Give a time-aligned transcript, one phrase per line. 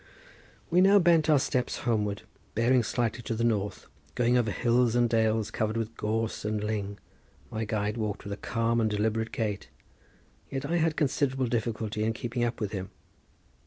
[0.71, 2.23] We now bent our steps homeward,
[2.55, 3.85] bearing slightly to the north,
[4.15, 6.97] going over hills and dales covered with gorse and ling.
[7.51, 9.69] My guide walked with a calm and deliberate gait,
[10.49, 12.89] yet I had considerable difficulty in keeping up with him.